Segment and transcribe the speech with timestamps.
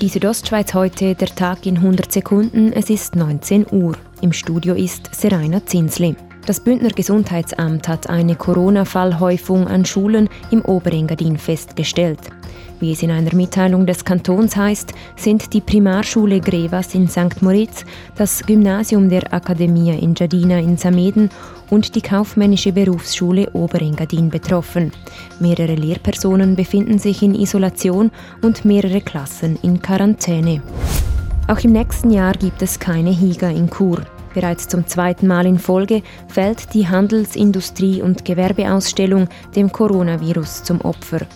[0.00, 3.96] Die Südostschweiz heute, der Tag in 100 Sekunden, es ist 19 Uhr.
[4.20, 6.14] Im Studio ist Serena Zinsli.
[6.48, 12.20] Das Bündner Gesundheitsamt hat eine Corona-Fallhäufung an Schulen im Oberengadin festgestellt.
[12.80, 17.42] Wie es in einer Mitteilung des Kantons heißt, sind die Primarschule Grevas in St.
[17.42, 17.84] Moritz,
[18.16, 21.28] das Gymnasium der Akademie in Jadina in Sameden
[21.68, 24.90] und die kaufmännische Berufsschule Oberengadin betroffen.
[25.40, 30.62] Mehrere Lehrpersonen befinden sich in Isolation und mehrere Klassen in Quarantäne.
[31.46, 34.00] Auch im nächsten Jahr gibt es keine Higa in Chur.
[34.38, 40.80] Bereits zum zweiten Mal in Folge fällt die Handels-, Industrie- und Gewerbeausstellung dem Coronavirus zum
[40.82, 41.26] Opfer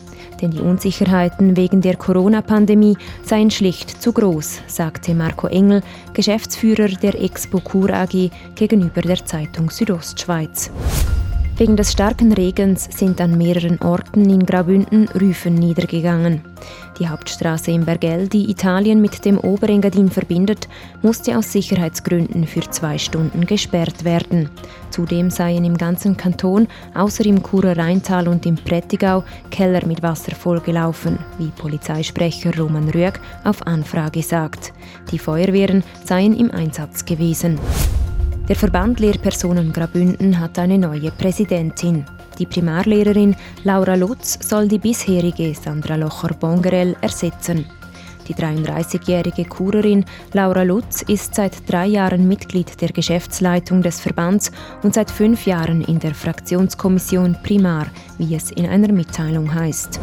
[0.40, 5.82] denn die Unsicherheiten wegen der Corona-Pandemie seien schlicht zu groß, sagte Marco Engel,
[6.14, 10.72] Geschäftsführer der Expo Kur AG gegenüber der Zeitung Südostschweiz.
[11.62, 16.40] Wegen des starken Regens sind an mehreren Orten in Graubünden Rüfen niedergegangen.
[16.98, 20.66] Die Hauptstraße in Bergell, die Italien mit dem Oberengadin verbindet,
[21.02, 24.50] musste aus Sicherheitsgründen für zwei Stunden gesperrt werden.
[24.90, 30.34] Zudem seien im ganzen Kanton, außer im Churer Rheintal und im Prättigau, Keller mit Wasser
[30.34, 34.72] vollgelaufen, wie Polizeisprecher Roman Rüeg auf Anfrage sagt.
[35.12, 37.60] Die Feuerwehren seien im Einsatz gewesen.
[38.48, 42.04] Der Verband Lehrpersonen Grabünden hat eine neue Präsidentin.
[42.40, 47.66] Die Primarlehrerin Laura Lutz soll die bisherige Sandra Locher-Bongerel ersetzen.
[48.26, 54.50] Die 33-jährige Kurerin Laura Lutz ist seit drei Jahren Mitglied der Geschäftsleitung des Verbands
[54.82, 57.86] und seit fünf Jahren in der Fraktionskommission Primar,
[58.18, 60.00] wie es in einer Mitteilung heißt.